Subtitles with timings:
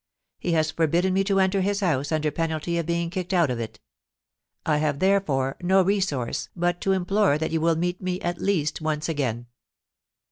[0.39, 3.59] He has forbidden me to enter his house under penalty of being kicked out of
[3.59, 3.79] it.
[4.65, 8.81] I have, therefore, no resource but to implore that you will meet me at least
[8.81, 9.45] once again.